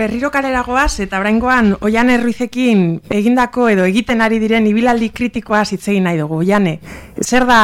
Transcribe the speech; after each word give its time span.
berriro 0.00 0.30
kaleragoaz 0.32 1.02
eta 1.04 1.18
oraingoan 1.20 1.74
Oian 1.84 2.08
Erruizekin 2.08 2.84
egindako 3.12 3.66
edo 3.68 3.84
egiten 3.84 4.22
ari 4.24 4.38
diren 4.40 4.64
ibilaldi 4.70 5.10
kritikoa 5.12 5.60
hitz 5.68 5.92
nahi 6.00 6.16
dugu. 6.16 6.38
Oiane, 6.40 6.78
zer 7.20 7.44
da 7.44 7.58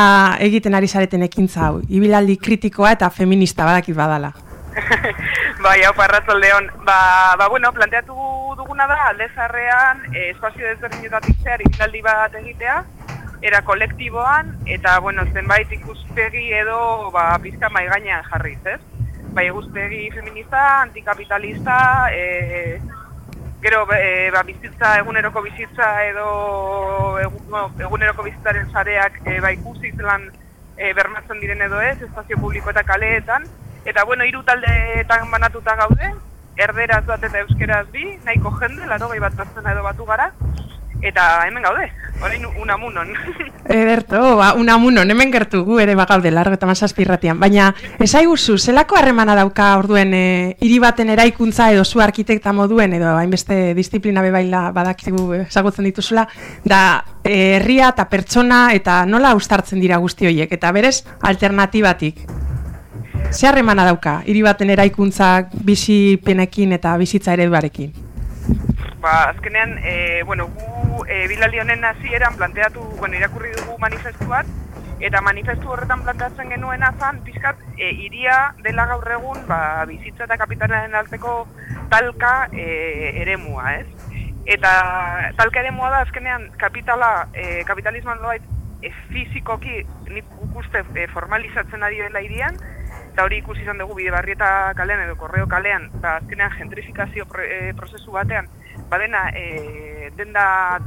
egiten 0.45 0.77
ari 0.77 0.88
zareten 0.88 1.25
ekintza 1.25 1.62
hau? 1.68 1.79
Ibilaldi 1.88 2.36
kritikoa 2.36 2.91
eta 2.98 3.09
feminista 3.09 3.64
badakit 3.64 3.96
badala. 3.96 4.34
bai, 5.64 5.79
hau 5.86 5.95
parratzaldeon. 5.96 6.68
Ba, 6.84 6.98
ba, 7.41 7.48
bueno, 7.48 7.72
planteatu 7.72 8.12
duguna 8.59 8.84
da, 8.91 8.98
alde 9.14 9.30
zarrean, 9.34 10.05
eh, 10.12 10.29
espazio 10.34 10.68
desberdinetatik 10.68 11.41
zehar 11.43 11.64
ibilaldi 11.64 12.03
bat 12.05 12.37
egitea, 12.43 12.82
era 13.48 13.62
kolektiboan, 13.64 14.53
eta, 14.77 14.98
bueno, 15.00 15.25
zenbait 15.32 15.73
ikuspegi 15.73 16.50
edo, 16.61 17.09
ba, 17.16 17.30
pizka 17.41 17.73
maiganean 17.73 18.29
jarriz, 18.29 18.61
ez? 18.77 18.80
Bai 19.37 19.46
eguzpegi 19.48 20.10
feminista, 20.10 20.80
antikapitalista, 20.80 22.09
e, 22.10 22.80
gero 23.60 23.87
e, 23.93 24.30
ba, 24.33 24.43
bizitza, 24.43 24.95
eguneroko 25.02 25.43
bizitza 25.45 25.88
edo 26.09 27.19
eguneroko 27.20 28.24
bizitzaren 28.24 28.70
zareak 28.73 29.20
e, 29.27 29.37
ba, 29.45 29.52
ikusi 29.52 29.93
zelan 29.93 30.24
e, 30.79 30.95
bermatzen 30.96 31.43
diren 31.43 31.60
edo 31.69 31.83
ez, 31.84 31.98
espazio 32.09 32.41
publiko 32.41 32.73
eta 32.73 32.87
kaleetan. 32.88 33.45
Eta 33.84 34.07
bueno, 34.09 34.24
hiru 34.24 34.41
taldeetan 34.48 35.29
banatuta 35.30 35.77
gaude, 35.82 36.15
erderaz 36.57 37.05
bat 37.05 37.29
eta 37.29 37.45
euskeraz 37.45 37.84
bi, 37.93 38.07
nahiko 38.24 38.55
jende, 38.57 38.88
laro 38.88 39.12
gai 39.12 39.21
bat 39.21 39.37
edo 39.37 39.82
batu 39.84 40.09
gara, 40.09 40.30
eta 41.02 41.46
hemen 41.46 41.62
gaude, 41.62 41.91
orain 42.23 42.45
unamunon. 42.46 43.09
Ederto, 43.68 44.37
ba, 44.38 44.52
unamunon, 44.54 45.10
hemen 45.10 45.32
gertu 45.32 45.62
gu 45.66 45.78
ere 45.82 45.96
bagaude, 45.98 46.30
largo 46.30 46.54
eta 46.56 46.68
mazazpirratian. 46.68 47.38
Baina, 47.41 47.73
esai 48.02 48.24
guzu, 48.27 48.56
zelako 48.59 48.96
harremana 48.96 49.34
dauka 49.38 49.73
orduen 49.78 50.14
e, 50.14 50.56
hiri 50.60 50.78
baten 50.82 51.10
eraikuntza 51.12 51.70
edo 51.74 51.84
zu 51.84 52.01
arkitekta 52.01 52.54
moduen, 52.56 52.95
edo 52.96 53.12
hainbeste 53.16 53.74
disiplina 53.74 54.23
bebaila 54.24 54.71
badakigu 54.76 55.32
ezagutzen 55.43 55.90
dituzula, 55.90 56.26
da 56.65 56.80
herria 57.26 57.90
eta 57.95 58.09
pertsona 58.09 58.71
eta 58.74 59.04
nola 59.06 59.34
ustartzen 59.34 59.82
dira 59.82 59.99
guzti 60.02 60.30
horiek, 60.30 60.52
eta 60.52 60.73
berez 60.73 61.01
alternatibatik. 61.21 62.26
Ze 63.32 63.49
harremana 63.49 63.84
dauka, 63.84 64.21
hiri 64.25 64.43
baten 64.47 64.71
eraikuntza 64.71 65.49
bizi 65.66 66.16
penekin 66.25 66.72
eta 66.76 66.94
bizitza 66.97 67.34
ereduarekin? 67.34 67.93
Ba, 69.03 69.31
azkenean, 69.31 69.76
e, 69.82 70.22
bueno, 70.25 70.47
gu 70.47 70.75
e, 71.09 71.26
bilaldi 71.28 71.60
honen 71.60 71.84
hasieran 71.84 72.37
planteatu, 72.37 72.82
bueno, 72.99 73.16
irakurri 73.16 73.53
dugu 73.56 73.78
manifestu 73.78 74.26
bat, 74.28 74.47
eta 75.00 75.21
manifestu 75.21 75.71
horretan 75.71 76.03
planteatzen 76.06 76.50
genuen 76.50 76.84
azan, 76.87 77.21
pixkat, 77.25 77.60
e, 77.76 77.91
iria 78.06 78.37
dela 78.65 78.87
gaur 78.93 79.10
egun, 79.19 79.43
ba, 79.49 79.84
bizitza 79.88 80.25
eta 80.25 80.38
kapitalaren 80.41 80.94
arteko 80.94 81.38
talka 81.93 82.34
e, 82.53 83.12
eremua, 83.22 83.75
ez? 83.81 83.87
Eta 84.47 84.72
talka 85.38 85.60
eremua 85.60 85.91
da, 85.93 86.04
azkenean, 86.06 86.50
kapitala, 86.60 87.28
e, 87.34 87.62
kapitalismoan 87.69 88.22
doa, 88.22 88.38
e, 88.81 88.93
fizikoki, 89.12 89.82
nik 90.12 90.32
uste 90.56 90.84
e, 90.94 91.06
formalizatzen 91.12 91.84
ari 91.84 92.00
dela 92.06 92.22
irian, 92.25 92.59
eta 93.12 93.25
hori 93.25 93.41
ikusi 93.41 93.65
izan 93.65 93.78
dugu 93.81 93.94
bide 93.97 94.12
barrieta 94.12 94.72
kalean 94.77 95.03
edo 95.06 95.16
korreo 95.21 95.47
kalean, 95.49 95.91
ba, 96.00 96.19
azkenean 96.21 96.56
gentrifikazio 96.56 97.28
e, 97.44 97.72
prozesu 97.77 98.16
batean, 98.16 98.49
badena 98.91 99.28
e, 99.34 100.10
denda 100.16 100.81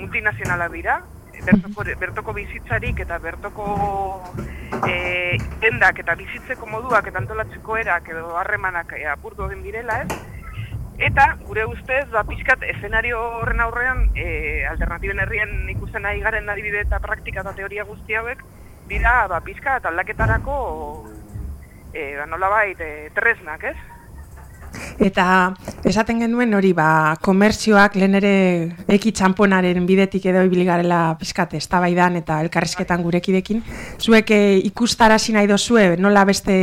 multinazionala 0.00 0.68
dira, 0.72 1.00
bertoko, 1.44 1.84
bertoko 2.00 2.34
bizitzarik 2.36 3.00
eta 3.04 3.18
bertoko 3.18 3.66
e, 4.88 5.38
dendak 5.62 6.00
eta 6.02 6.16
bizitzeko 6.18 6.66
moduak 6.68 7.08
eta 7.08 7.22
antolatzeko 7.22 7.78
erak 7.80 8.10
edo 8.12 8.36
harremanak 8.40 8.94
e, 8.98 9.06
apurtu 9.08 9.46
egin 9.48 9.62
direla 9.64 10.02
ez. 10.04 10.20
Eta, 11.00 11.30
gure 11.48 11.64
ustez, 11.64 12.04
ba, 12.12 12.26
pixkat, 12.28 12.64
eszenario 12.74 13.20
horren 13.38 13.62
aurrean, 13.64 14.02
e, 14.12 14.66
alternatiben 14.68 15.22
herrien 15.22 15.54
ikusten 15.72 16.04
nahi 16.04 16.20
garen 16.20 16.50
adibide 16.52 16.82
eta 16.84 16.98
praktika 17.00 17.40
eta 17.40 17.54
teoria 17.56 17.86
guzti 17.88 18.18
hauek, 18.20 18.42
dira, 18.90 19.14
ba, 19.32 19.38
pixkat, 19.46 19.88
aldaketarako, 19.88 20.58
e, 21.94 22.04
ba, 22.18 22.26
nola 22.28 22.52
bait, 22.52 22.84
e, 22.84 23.08
tresnak, 23.16 23.64
ez? 23.72 23.99
Eta 25.00 25.54
esaten 25.88 26.18
genuen 26.20 26.52
hori 26.52 26.74
ba, 26.76 27.16
komertzioak 27.24 27.94
lehen 27.96 28.18
ere 28.18 28.32
eki 28.92 29.14
txamponaren 29.16 29.86
bidetik 29.88 30.26
edo 30.28 30.42
ibiligarela 30.44 31.14
pizkate 31.18 31.56
eztabaidan 31.56 32.18
eta 32.20 32.40
elkarrizketan 32.44 33.00
gurekidekin. 33.06 33.62
Zuek 33.96 34.32
eh, 34.36 34.58
ikustarazi 34.68 35.32
nahi 35.32 35.48
dozue 35.48 35.96
nola 35.96 36.26
beste 36.28 36.56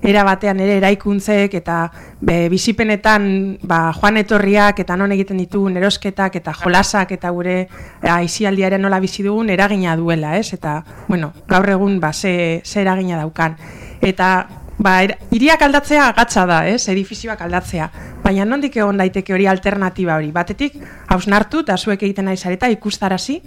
era 0.00 0.24
batean 0.24 0.62
ere 0.64 0.78
eraikuntzek 0.80 1.58
eta 1.60 1.76
be, 2.20 2.48
bizipenetan 2.52 3.28
ba, 3.68 3.82
joan 3.98 4.22
etorriak 4.22 4.80
eta 4.80 4.96
non 4.96 5.12
egiten 5.12 5.44
ditugun 5.44 5.76
erosketak 5.76 6.40
eta 6.40 6.56
jolasak 6.62 7.12
eta 7.18 7.30
gure 7.36 7.58
aizialdiaren 8.00 8.80
nola 8.80 9.02
bizi 9.04 9.26
dugun 9.26 9.52
eragina 9.52 9.98
duela, 10.00 10.38
ez? 10.40 10.54
Eta, 10.56 10.78
bueno, 11.08 11.34
gaur 11.48 11.68
egun 11.76 12.00
ba, 12.00 12.14
ze, 12.16 12.62
ze 12.64 12.80
eragina 12.80 13.20
daukan. 13.20 13.60
Eta 14.00 14.61
Ba, 14.78 15.02
iriak 15.30 15.62
aldatzea 15.62 16.06
gatza 16.16 16.46
da, 16.48 16.62
ez? 16.66 16.88
Edifizioak 16.88 17.40
aldatzea. 17.44 17.88
Baina 18.24 18.46
nondik 18.48 18.76
egon 18.76 18.96
daiteke 18.96 19.34
hori 19.34 19.46
alternatiba 19.46 20.16
hori? 20.16 20.32
Batetik, 20.32 20.78
hausnartu 21.12 21.60
eta 21.66 21.76
zuek 21.76 22.02
egiten 22.02 22.24
nahi 22.24 22.36
zareta 22.36 22.70
ikustarazi, 22.72 23.40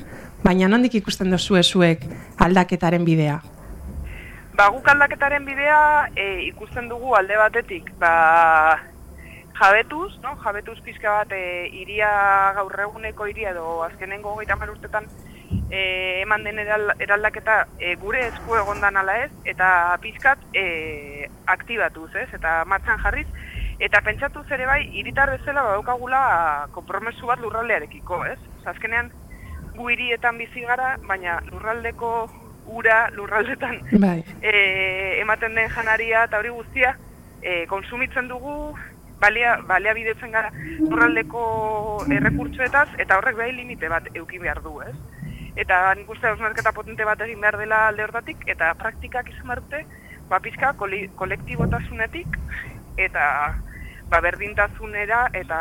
baina 0.43 0.69
nondik 0.69 0.95
ikusten 1.01 1.31
dozu 1.31 1.61
zuek 1.63 2.05
aldaketaren 2.37 3.05
bidea? 3.05 3.39
Ba, 4.55 4.69
guk 4.69 4.87
aldaketaren 4.87 5.45
bidea 5.45 6.09
e, 6.15 6.47
ikusten 6.47 6.87
dugu 6.89 7.15
alde 7.15 7.35
batetik, 7.37 7.91
ba, 7.99 8.79
jabetuz, 9.59 10.13
no? 10.23 10.37
jabetuz 10.43 10.79
pizka 10.85 11.11
bat 11.11 11.31
e, 11.31 11.67
iria 11.73 12.53
gaur 12.55 12.79
eguneko 12.87 13.27
iria 13.27 13.51
edo 13.51 13.83
azkenengo 13.83 14.35
gaita 14.35 14.55
urtetan 14.69 15.09
e, 15.69 16.22
eman 16.22 16.44
den 16.44 16.59
eraldaketa 16.59 17.66
e, 17.79 17.95
gure 18.01 18.28
esku 18.28 18.56
egondan 18.59 18.97
ala 18.97 19.17
ez, 19.25 19.31
eta 19.45 19.97
pizkat 20.01 20.39
e, 20.53 21.28
aktibatuz 21.45 22.11
ez, 22.16 22.29
eta 22.33 22.63
martxan 22.69 23.01
jarriz, 23.03 23.28
eta 23.79 24.01
pentsatuz 24.01 24.45
ere 24.55 24.66
bai, 24.69 24.81
iritar 24.94 25.31
bezala 25.34 25.66
badaukagula 25.67 26.23
konpromesu 26.72 27.28
bat 27.28 27.41
lurraldearekiko, 27.44 28.23
ez? 28.25 28.39
Azkenean, 28.66 29.11
gu 29.75 29.89
hirietan 29.91 30.38
bizi 30.39 30.63
gara, 30.66 30.95
baina 31.07 31.41
lurraldeko 31.51 32.11
ura 32.66 33.09
lurraldetan 33.13 33.79
bai. 34.01 34.23
e, 34.41 35.19
ematen 35.22 35.55
den 35.55 35.69
janaria 35.69 36.23
eta 36.25 36.39
hori 36.39 36.50
guztia 36.50 36.95
e, 37.41 37.66
konsumitzen 37.69 38.28
dugu 38.28 38.73
balia, 39.22 39.57
balia 39.67 39.94
bidetzen 39.94 40.31
gara 40.34 40.51
lurraldeko 40.79 41.44
errekurtsoetaz 42.09 42.88
eta 42.97 43.19
horrek 43.19 43.38
bai 43.38 43.51
limite 43.53 43.89
bat 43.89 44.09
euki 44.16 44.41
behar 44.41 44.61
du, 44.66 44.79
ez? 44.81 44.95
Eta 45.55 45.93
nik 45.95 46.09
uste 46.09 46.27
hausnarketa 46.27 46.73
potente 46.75 47.05
bat 47.07 47.21
egin 47.21 47.39
behar 47.41 47.57
dela 47.57 47.88
alde 47.88 48.03
hortatik, 48.03 48.43
eta 48.51 48.73
praktikak 48.79 49.29
izan 49.31 49.53
barte, 49.53 49.85
ba, 50.29 50.41
pizka 50.43 50.73
kolektibotasunetik, 50.75 52.38
eta 52.97 53.25
ba, 54.11 54.21
berdintasunera, 54.21 55.29
eta 55.33 55.59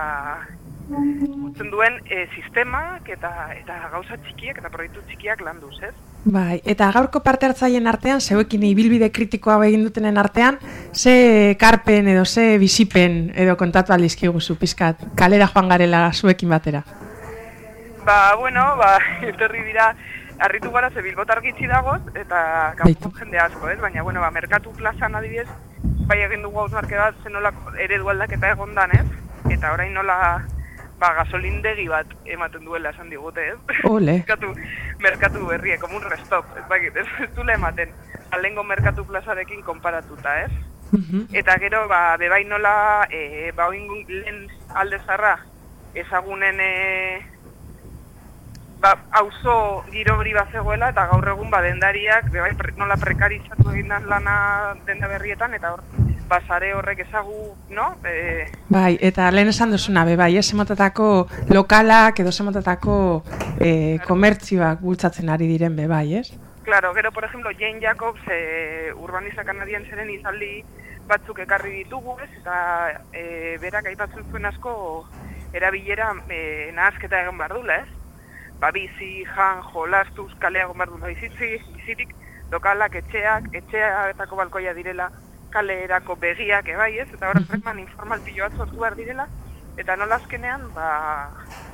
utzen 0.91 1.71
duen 1.73 2.01
e, 2.05 2.27
sistemak, 2.35 3.09
eta, 3.09 3.31
eta 3.57 3.79
gauza 3.93 4.19
txikiak, 4.27 4.59
eta 4.61 4.73
proiektu 4.73 5.05
txikiak 5.09 5.41
landuz, 5.47 5.79
ez? 5.87 5.95
Bai, 6.25 6.59
eta 6.65 6.91
gaurko 6.93 7.21
parte 7.25 7.47
hartzaien 7.47 7.87
artean, 7.87 8.21
zeuekin 8.21 8.63
ibilbide 8.65 9.11
kritikoa 9.13 9.59
egin 9.69 9.85
dutenen 9.85 10.19
artean, 10.21 10.59
ze 10.93 11.57
karpen 11.61 12.09
edo 12.09 12.25
ze 12.25 12.59
bizipen 12.59 13.33
edo 13.37 13.57
kontatu 13.61 13.93
aldizkiguzu, 13.93 14.57
pizkat, 14.61 15.09
kalera 15.15 15.49
joan 15.53 15.69
garela 15.69 16.11
zuekin 16.13 16.49
batera. 16.49 16.85
Ba, 18.05 18.35
bueno, 18.35 18.77
ba, 18.77 18.99
etorri 19.23 19.63
dira, 19.65 19.95
harritu 20.39 20.71
gara 20.71 20.91
ze 20.91 21.01
bilbotar 21.01 21.41
gitzi 21.41 21.67
dagoz, 21.67 22.03
eta 22.15 22.75
kanpo 22.77 23.11
jende 23.19 23.39
asko, 23.39 23.69
ez? 23.71 23.79
Baina, 23.81 24.03
bueno, 24.03 24.21
ba, 24.21 24.31
merkatu 24.31 24.73
plazan 24.77 25.15
adibidez, 25.15 25.49
bai 26.09 26.21
egin 26.27 26.43
dugu 26.43 26.61
haus 26.61 26.73
bat, 26.73 27.15
zenola 27.23 27.53
eredu 27.81 28.11
aldaketa 28.11 28.51
egon 28.53 28.75
dan, 28.75 28.93
ez? 28.93 29.07
Eta 29.57 29.73
orain 29.73 29.95
nola, 29.95 30.45
ba, 31.01 31.15
gasolindegi 31.23 31.89
bat 31.89 32.13
ematen 32.27 32.65
duela 32.65 32.93
esan 32.93 33.09
digute, 33.09 33.49
ez? 33.55 33.59
Ole. 33.95 34.21
merkatu, 34.21 34.53
merkatu 35.01 35.47
berrie, 35.47 35.79
komun 35.79 36.05
restop, 36.05 36.45
ez 36.59 36.69
bakit, 36.69 36.97
ez, 36.97 37.09
ez 37.25 37.33
dule 37.35 37.57
ematen, 37.57 37.97
alengo 38.37 38.65
merkatu 38.65 39.09
plazarekin 39.09 39.63
konparatuta, 39.63 40.43
ez? 40.45 40.53
Eta 41.33 41.57
gero, 41.59 41.89
ba, 41.89 42.19
bebai 42.21 42.45
nola, 42.45 43.09
e, 43.11 43.51
ba, 43.57 43.67
oin 43.73 44.05
lehen 44.07 44.45
alde 44.77 45.01
zarra, 45.07 45.39
ezagunen, 45.95 46.61
e, 46.61 47.34
ba, 48.85 48.99
auzo 49.17 49.83
giro 49.91 50.19
hori 50.21 50.35
bat 50.37 50.51
zegoela, 50.53 50.91
eta 50.93 51.07
gaur 51.09 51.29
egun 51.33 51.49
ba, 51.51 51.63
dendariak 51.65 52.29
bai, 52.35 52.53
nola 52.77 52.99
prekarizatu 53.01 53.71
egin 53.73 53.89
lana 54.11 54.37
denda 54.85 55.09
berrietan, 55.09 55.57
eta 55.57 55.73
hor, 55.73 55.83
basare 56.29 56.73
horrek 56.77 57.01
ezagu, 57.07 57.55
no? 57.73 57.87
E... 58.05 58.45
Bai, 58.69 58.99
eta 59.01 59.31
lehen 59.33 59.53
esan 59.53 59.73
duzuna, 59.73 60.05
be, 60.09 60.19
bai, 60.21 60.35
ez 60.41 60.51
emotetako 60.53 61.09
lokalak 61.53 62.21
edo 62.21 62.33
emotetako 62.45 62.97
e, 63.57 63.99
komertzioak 64.05 64.85
bultzatzen 64.85 65.33
ari 65.33 65.49
diren, 65.49 65.77
be, 65.81 65.89
bai, 65.89 66.07
ez? 66.21 66.29
Claro, 66.65 66.93
gero, 66.97 67.13
por 67.13 67.25
ejemplo, 67.25 67.53
Jane 67.59 67.81
Jacobs 67.81 68.21
e, 68.29 68.93
urbanista 68.97 69.45
kanadienseren 69.45 70.13
izaldi 70.13 70.63
batzuk 71.09 71.41
ekarri 71.45 71.85
ditugu, 71.85 72.17
ez? 72.25 72.31
Eta 72.41 72.61
e, 73.13 73.57
berak 73.65 73.93
aipatzen 73.93 74.25
zuen 74.31 74.49
asko 74.49 74.73
erabilera 75.57 76.13
e, 76.29 76.73
nahazketa 76.77 77.25
egon 77.25 77.41
behar 77.41 77.61
dula, 77.61 77.85
ez? 77.85 78.04
Ba, 78.65 78.71
bizi, 78.73 79.27
jan, 79.29 79.59
jolastuz, 79.75 80.31
kalea 80.41 80.65
egon 80.65 80.79
behar 80.81 80.89
dula 80.89 81.09
bizitzi, 81.11 81.51
bizitik, 81.75 82.15
lokalak, 82.49 82.95
etxeak, 82.97 83.51
etxeatako 83.61 84.39
balkoia 84.39 84.73
direla, 84.73 85.11
kaleerako 85.53 86.17
begiak, 86.23 86.71
ebai, 86.73 86.95
ez? 87.03 87.05
Eta 87.13 87.29
horrek 87.29 87.45
informal 87.45 87.83
informal 87.83 88.23
bat 88.25 88.57
sortu 88.57 88.81
behar 88.81 88.97
direla, 88.97 89.29
eta 89.77 89.99
nola 90.01 90.17
azkenean, 90.17 90.65
ba, 90.73 90.89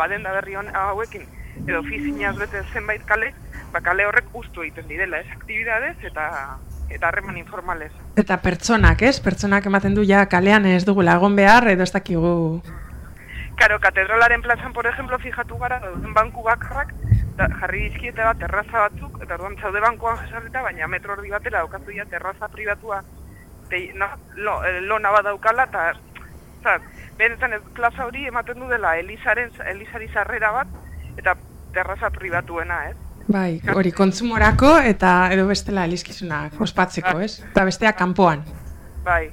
baden 0.00 0.26
da 0.26 0.34
berri 0.40 0.58
hauekin, 0.58 1.30
edo 1.60 1.78
ofizinaz 1.78 2.34
bete 2.42 2.64
zenbait 2.72 3.06
kale, 3.06 3.30
ba, 3.70 3.86
kale 3.86 4.10
horrek 4.10 4.34
ustu 4.34 4.66
egiten 4.66 4.90
direla, 4.90 5.22
ez, 5.22 5.30
aktibidadez 5.38 5.94
eta 6.02 6.26
eta 6.90 7.06
harreman 7.06 7.38
informalez. 7.38 7.92
Eta 8.18 8.42
pertsonak, 8.42 9.06
ez? 9.06 9.20
Pertsonak 9.22 9.70
ematen 9.70 9.94
du 9.94 10.02
ja 10.02 10.26
kalean 10.26 10.66
ez 10.66 10.82
dugu 10.84 11.06
lagon 11.06 11.38
behar 11.38 11.70
edo 11.70 11.86
ez 11.86 11.92
dakigu... 11.94 12.64
Karo, 13.60 13.76
katedralaren 13.78 14.40
plazan, 14.40 14.72
por 14.72 14.86
ejemplo, 14.86 15.18
fijatu 15.18 15.58
gara, 15.60 15.78
duen 15.84 16.14
banku 16.16 16.42
bakarrak, 16.42 16.94
da, 17.36 17.48
jarri 17.60 17.82
dizkiete 17.90 18.24
bat 18.24 18.38
terraza 18.40 18.86
batzuk, 18.86 19.18
eta 19.20 19.36
orduan 19.36 19.58
zaude 19.60 19.82
bankuan 19.84 20.16
jesarrita, 20.22 20.62
baina 20.64 20.88
metro 20.88 21.12
ordi 21.12 21.28
batera 21.28 21.60
daukatu 21.60 21.92
ja 21.92 22.06
terraza 22.08 22.48
privatua 22.48 23.02
te, 23.68 23.82
no, 24.00 24.08
lo, 24.36 24.54
eh, 24.64 24.80
lona 24.80 25.12
bat 25.12 25.28
daukala, 25.28 25.68
eta, 25.68 25.92
zaz, 26.64 26.80
benetan 27.18 27.58
ez 27.58 27.60
plaza 27.76 28.06
hori 28.06 28.26
ematen 28.32 28.64
du 28.64 28.68
dela 28.70 28.94
Elizaren, 28.98 29.52
Elizari 29.74 30.08
zarrera 30.08 30.52
bat, 30.56 30.72
eta 31.20 31.36
terraza 31.76 32.10
pribatuena, 32.16 32.80
ez? 32.90 32.96
Bai, 33.30 33.60
hori 33.76 33.92
kontzumorako 33.92 34.72
eta 34.88 35.12
edo 35.34 35.44
bestela 35.52 35.84
elizkizunak 35.86 36.56
ospatzeko, 36.64 37.20
ez? 37.22 37.36
Eta 37.52 37.68
besteak 37.68 38.00
kanpoan. 38.00 38.42
Bai. 39.04 39.28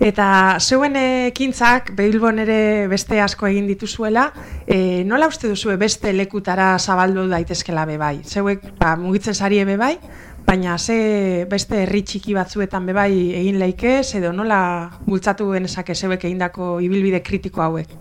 Eta 0.00 0.56
zeuen 0.64 0.94
ekintzak, 0.96 1.90
Bilbon 1.92 2.38
ere 2.40 2.86
beste 2.88 3.18
asko 3.20 3.44
egin 3.50 3.66
dituzuela, 3.68 4.30
e, 4.64 5.04
nola 5.04 5.28
uste 5.28 5.50
duzu 5.50 5.74
beste 5.76 6.14
lekutara 6.16 6.70
zabaldu 6.78 7.26
daitezkela 7.28 7.84
be 7.84 7.98
bai? 8.00 8.22
Zeuek, 8.24 8.64
ba, 8.80 8.94
mugitzen 8.96 9.36
sari 9.36 9.60
be 9.68 9.76
bai, 9.76 9.98
baina 10.46 10.78
ze 10.78 11.44
beste 11.50 11.82
herri 11.82 12.00
txiki 12.00 12.32
batzuetan 12.32 12.88
be 12.88 12.96
bai 12.96 13.12
egin 13.42 13.60
leike, 13.60 13.98
edo 14.00 14.32
nola 14.32 14.62
bultzatu 15.04 15.52
genezake 15.52 15.94
zeuek 15.94 16.24
egindako 16.24 16.78
ibilbide 16.80 17.20
kritiko 17.20 17.60
hauek? 17.60 17.92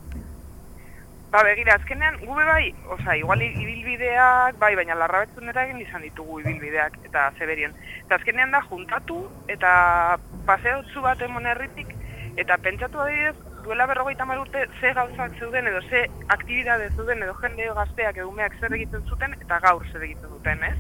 Ba, 1.30 1.44
begira, 1.46 1.76
azkenean, 1.76 2.16
gube 2.26 2.44
bai, 2.44 2.74
oza, 2.90 3.16
igual 3.16 3.42
ibilbideak, 3.46 4.56
bai, 4.58 4.72
baina 4.76 4.96
larra 4.98 5.28
egin 5.64 5.82
izan 5.84 6.02
ditugu 6.02 6.40
ibilbideak, 6.40 6.98
eta 7.06 7.32
zeberien. 7.38 7.76
Eta 8.06 8.16
azkenean 8.16 8.50
da, 8.50 8.64
juntatu, 8.66 9.20
eta 9.48 10.18
paseotzu 10.48 11.02
bat 11.06 11.22
emon 11.22 11.46
herritik, 11.46 11.94
eta 12.36 12.58
pentsatu 12.58 13.00
adibidez, 13.04 13.36
duela 13.62 13.86
berrogeita 13.86 14.26
urte 14.26 14.66
ze 14.80 14.94
gauzak 14.94 15.38
zeuden, 15.38 15.68
edo 15.68 15.82
ze 15.82 16.10
aktibidade 16.30 16.90
zeuden, 16.96 17.22
edo 17.22 17.36
jende 17.36 17.70
gazteak 17.76 18.18
egumeak 18.18 18.56
zer 18.60 18.74
egiten 18.74 19.06
zuten, 19.06 19.36
eta 19.40 19.60
gaur 19.60 19.86
zer 19.92 20.02
egiten 20.02 20.30
duten, 20.30 20.64
ez? 20.64 20.78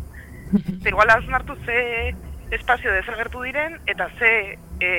Eta 0.79 0.89
igual 0.89 1.09
hartu 1.11 1.55
ze 1.65 2.15
espazio 2.49 2.91
dezagertu 2.91 3.43
diren, 3.43 3.77
eta 3.85 4.09
ze 4.17 4.57
e, 4.79 4.89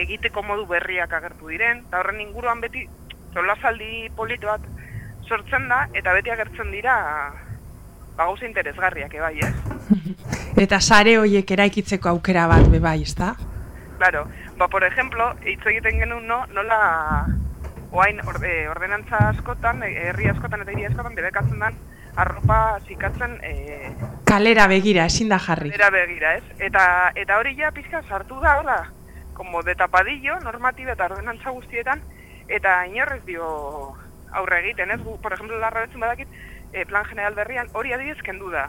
egiteko 0.00 0.42
modu 0.42 0.64
berriak 0.66 1.12
agertu 1.12 1.48
diren, 1.48 1.84
eta 1.84 2.00
horren 2.00 2.22
inguruan 2.22 2.62
beti, 2.64 2.88
zolazaldi 3.34 4.08
polito 4.16 4.48
bat 4.48 4.64
sortzen 5.28 5.68
da, 5.68 5.86
eta 5.94 6.14
beti 6.16 6.30
agertzen 6.30 6.70
dira 6.72 6.96
ba, 8.16 8.24
gauza 8.24 8.46
interesgarriak, 8.46 9.14
ebai, 9.14 9.34
ez? 9.44 9.54
eta 10.64 10.80
sare 10.80 11.18
horiek 11.18 11.50
eraikitzeko 11.56 12.10
aukera 12.14 12.46
bat, 12.50 12.68
bebai, 12.72 13.00
ez 13.02 13.14
da? 13.18 13.34
Claro, 13.98 14.26
ba, 14.56 14.68
por 14.68 14.84
ejemplo, 14.84 15.34
hitz 15.44 15.64
egiten 15.66 16.00
genuen, 16.02 16.26
no, 16.28 16.44
nola 16.52 17.26
oain 17.96 18.20
orde, 18.28 18.68
ordenantza 18.68 19.28
askotan, 19.30 19.82
herri 19.86 20.28
askotan 20.28 20.64
eta 20.64 20.74
hiri 20.74 20.88
askotan, 20.88 21.14
debekatzen 21.16 21.62
den, 21.62 21.78
arropa 22.16 22.58
zikatzen... 22.88 23.38
E, 23.44 23.92
kalera 24.28 24.66
begira, 24.68 25.06
ezin 25.06 25.32
da 25.32 25.38
jarri. 25.40 25.70
Kalera 25.70 25.90
begira, 25.94 26.34
ez? 26.40 26.44
Eta, 26.68 26.84
eta 27.16 27.38
hori 27.40 27.54
ja 27.56 27.72
pizka 27.72 28.02
sartu 28.02 28.40
da, 28.42 28.58
hola, 28.60 28.78
como 29.36 29.62
de 29.62 29.74
tapadillo, 29.76 30.38
normatiba 30.44 30.96
eta 30.96 31.08
ordenantza 31.10 31.52
guztietan, 31.56 32.02
eta 32.48 32.78
inorrez 32.88 33.22
dio 33.26 33.46
aurre 34.32 34.60
egiten, 34.60 34.90
ez? 34.90 35.00
por 35.22 35.32
ejemplo, 35.32 35.58
larra 35.58 35.86
betzen 35.86 36.00
badakit, 36.00 36.28
e, 36.72 36.84
plan 36.86 37.04
general 37.04 37.34
berrian 37.34 37.68
hori 37.72 37.92
adibidez 37.92 38.22
kendu 38.22 38.50
da. 38.50 38.68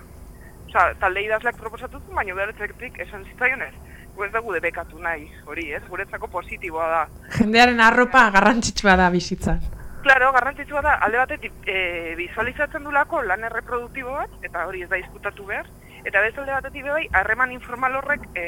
Osa, 0.68 0.94
talde 1.00 1.24
idazleak 1.24 1.58
proposatu 1.58 2.00
zuen, 2.00 2.16
baina 2.16 2.36
beretzetik 2.36 3.00
esan 3.00 3.26
zitzaion 3.32 3.64
ez. 3.64 3.74
Gu 4.16 4.26
ez 4.26 4.32
dugu 4.34 4.54
debekatu 4.56 5.00
nahi 5.00 5.28
hori, 5.46 5.70
ez? 5.78 5.84
Guretzako 5.88 6.28
positiboa 6.34 6.88
da. 6.92 7.02
Jendearen 7.38 7.80
arropa 7.84 8.28
garrantzitsua 8.34 8.98
da 9.00 9.10
bizitzan. 9.14 9.62
Claro, 10.04 10.32
garrantzitsua 10.34 10.82
da, 10.86 10.96
alde 11.04 11.20
batetik 11.20 11.68
e, 11.68 12.16
visualizatzen 12.20 12.84
du 12.84 12.94
lako 12.96 13.22
lan 13.28 13.44
erreproduktibo 13.48 14.16
bat, 14.16 14.34
eta 14.48 14.66
hori 14.68 14.84
ez 14.86 14.90
da 14.92 15.00
izkutatu 15.00 15.46
behar, 15.48 15.70
eta 16.04 16.22
bez 16.24 16.34
alde 16.38 16.54
batetik 16.54 16.88
bai, 16.88 17.06
harreman 17.20 17.52
informal 17.52 17.98
horrek 18.00 18.28
e, 18.36 18.48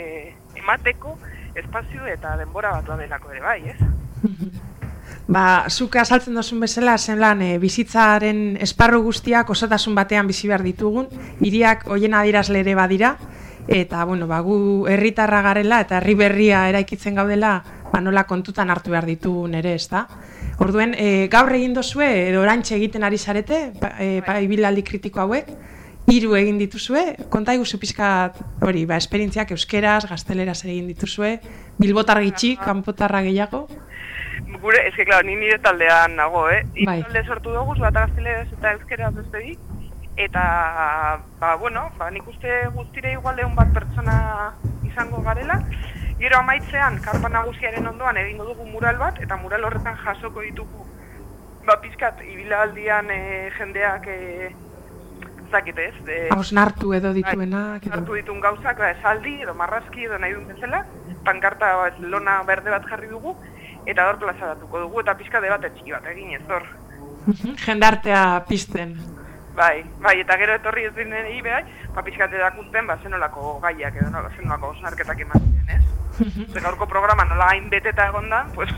emateko 0.62 1.18
espazio 1.60 2.06
eta 2.08 2.36
denbora 2.40 2.72
bat 2.78 3.00
delako 3.00 3.34
ere 3.36 3.42
bai, 3.44 3.60
ez? 3.74 3.80
Ba, 5.30 5.68
zuk 5.70 5.94
azaltzen 6.02 6.34
dozun 6.34 6.58
bezala, 6.64 6.96
zen 6.98 7.20
lan, 7.22 7.44
e, 7.46 7.60
bizitzaren 7.62 8.58
esparru 8.66 9.04
guztiak 9.06 9.52
osatasun 9.54 9.94
batean 9.94 10.26
bizi 10.26 10.48
behar 10.50 10.64
ditugun, 10.66 11.06
hiriak 11.46 11.84
hoien 11.86 12.16
adirazle 12.18 12.64
ere 12.64 12.74
badira, 12.74 13.12
eta, 13.70 14.02
bueno, 14.10 14.26
ba, 14.26 14.40
gu 14.42 14.88
herritarra 14.90 15.44
garela 15.46 15.84
eta 15.86 16.00
herri 16.00 16.16
berria 16.18 16.64
eraikitzen 16.72 17.22
gaudela, 17.22 17.52
ba, 17.92 18.02
nola 18.02 18.24
kontutan 18.26 18.74
hartu 18.74 18.90
behar 18.90 19.06
ditugun 19.06 19.54
ere, 19.60 19.76
ez 19.78 19.86
da? 19.92 20.08
Orduen, 20.66 20.96
e, 20.98 21.28
gaur 21.30 21.54
egin 21.54 21.78
dozue, 21.78 22.08
edo 22.32 22.42
orantxe 22.42 22.74
egiten 22.80 23.06
ari 23.06 23.22
zarete, 23.22 23.60
ba, 23.78 23.92
e, 24.02 24.24
ba, 24.26 24.40
ibilaldi 24.42 24.82
kritiko 24.88 25.22
hauek, 25.28 25.52
hiru 26.10 26.34
egin 26.40 26.58
dituzue, 26.58 27.04
konta 27.30 27.54
iguzu 27.54 27.78
pizkat 27.78 28.42
hori, 28.66 28.88
ba, 28.90 28.98
esperientziak 28.98 29.54
euskeraz, 29.54 30.08
gazteleraz 30.10 30.64
egin 30.66 30.90
dituzue, 30.90 31.36
bilbotar 31.78 32.18
gitxik, 32.26 32.66
kanpotarra 32.66 33.22
gehiago, 33.30 33.68
gure, 34.62 34.88
ez 34.88 34.94
que, 34.96 35.06
claro, 35.06 35.26
ni 35.26 35.36
nire 35.36 35.60
taldean 35.60 36.16
nago, 36.16 36.50
eh? 36.50 36.64
Bai. 36.86 37.02
Talde 37.04 37.24
sortu 37.26 37.54
dugu, 37.54 37.76
bat 37.80 37.94
gazteleraz 37.94 38.48
eta 38.52 38.74
euskeraz 38.78 39.14
beste 39.16 39.44
di. 39.44 39.58
Eta, 40.20 40.44
ba, 41.40 41.56
bueno, 41.56 41.90
ba, 41.98 42.10
nik 42.12 42.28
uste 42.28 42.66
guztire 42.76 43.14
igual 43.14 43.38
deun 43.40 43.56
bat 43.56 43.72
pertsona 43.74 44.54
izango 44.88 45.22
garela. 45.24 45.62
Gero 46.20 46.40
amaitzean, 46.42 47.00
karpa 47.04 47.30
nagusiaren 47.32 47.88
ondoan 47.88 48.18
egingo 48.20 48.50
dugu 48.50 48.66
mural 48.68 48.98
bat, 49.00 49.22
eta 49.24 49.38
mural 49.40 49.64
horretan 49.64 49.96
jasoko 50.04 50.44
ditugu, 50.44 50.88
ba, 51.68 51.78
pizkat, 51.80 52.20
ibilaldian 52.28 53.08
e, 53.16 53.22
jendeak 53.56 54.10
e, 54.12 54.50
zakite 55.50 55.88
ez. 55.88 55.96
De, 56.06 56.18
nartu 56.52 56.92
edo 56.98 57.14
dituena. 57.16 57.64
Bai, 57.78 57.94
nartu 57.94 58.20
ditun 58.20 58.44
gauzak, 58.44 58.84
ba, 58.84 58.92
esaldi, 58.98 59.38
edo 59.46 59.56
marrazki, 59.56 60.04
edo 60.10 60.20
nahi 60.20 60.36
duen 60.36 60.52
bezala. 60.52 60.84
Pankarta, 61.24 61.72
ba, 61.80 61.88
lona 62.12 62.42
berde 62.44 62.76
bat 62.76 62.92
jarri 62.92 63.08
dugu 63.08 63.38
eta 63.92 64.08
hor 64.10 64.20
plazaratuko 64.22 64.84
dugu 64.86 65.02
eta 65.04 65.16
pizka 65.18 65.42
debate 65.42 65.72
txiki 65.76 65.96
bat 65.96 66.10
egin 66.12 66.36
ez 66.38 66.44
hor. 66.50 66.68
Jendartea 67.66 68.24
pizten. 68.50 68.96
Bai, 69.60 69.84
bai, 70.00 70.16
eta 70.22 70.38
gero 70.40 70.56
etorri 70.56 70.86
ez 70.88 70.94
dinen 70.96 71.26
egi 71.26 71.42
behai, 71.44 71.64
ba 71.96 72.04
pizkate 72.06 72.40
dakunten, 72.40 72.88
ba 72.88 72.98
zenolako 73.04 73.58
gaiak 73.66 73.98
edo 74.02 74.12
no, 74.14 74.22
zenolako 74.38 74.72
osnarketak 74.76 75.26
ematen 75.26 75.74
ez. 75.76 75.82
Zer 76.20 76.62
gaurko 76.62 76.88
programa 76.90 77.24
nola 77.26 77.48
hain 77.54 77.70
beteta 77.72 78.10
egon 78.10 78.30
da, 78.32 78.42
pues... 78.56 78.70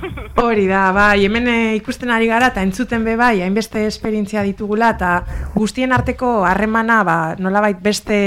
Hori 0.41 0.67
da, 0.69 0.83
bai, 0.95 1.25
hemen 1.25 1.47
eh, 1.49 1.75
ikusten 1.79 2.11
ari 2.13 2.29
gara 2.29 2.51
eta 2.51 2.63
entzuten 2.65 3.05
be 3.07 3.15
bai, 3.19 3.41
hainbeste 3.41 3.85
esperientzia 3.87 4.43
ditugula 4.45 4.91
eta 4.95 5.11
guztien 5.55 5.93
arteko 5.95 6.45
harremana, 6.45 7.01
ba, 7.07 7.17
nolabait 7.39 7.79
beste 7.81 8.17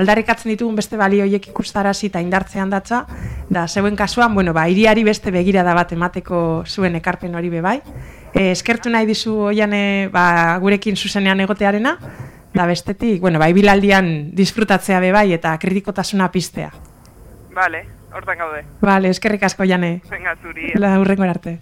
aldarrikatzen 0.00 0.54
ditugun 0.54 0.76
beste 0.78 0.98
balioiek 1.00 1.48
ikustarazi 1.52 2.08
eta 2.12 2.22
indartzean 2.24 2.72
datza, 2.72 3.04
da 3.50 3.66
zeuen 3.68 3.96
kasuan, 3.96 4.34
bueno, 4.34 4.54
ba, 4.56 4.68
iriari 4.72 5.04
beste 5.04 5.34
begira 5.34 5.64
da 5.66 5.74
bat 5.76 5.92
emateko 5.92 6.64
zuen 6.66 6.96
ekarpen 7.00 7.34
hori 7.34 7.52
be 7.52 7.64
bai. 7.64 7.80
E, 8.34 8.50
eskertu 8.50 8.90
nahi 8.90 9.06
dizu 9.06 9.36
oian 9.50 9.74
ba, 10.12 10.56
gurekin 10.62 10.96
zuzenean 10.96 11.44
egotearena, 11.44 11.98
da 12.54 12.66
bestetik, 12.70 13.20
bueno, 13.20 13.40
bai 13.42 13.52
bilaldian 13.52 14.30
disfrutatzea 14.38 15.00
be 15.02 15.10
bai 15.12 15.32
eta 15.34 15.56
kritikotasuna 15.58 16.30
piztea. 16.30 16.70
Vale, 17.54 17.82
hortan 18.14 18.38
gaude. 18.38 18.64
Vale, 18.80 19.10
eskerrik 19.10 19.42
asko 19.42 19.66
jane. 19.68 20.00
Venga, 20.10 20.36
zuri. 20.42 20.72
La 20.78 20.98
urrengo 21.00 21.24
arte. 21.24 21.58